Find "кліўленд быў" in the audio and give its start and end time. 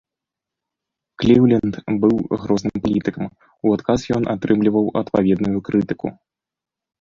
1.23-2.15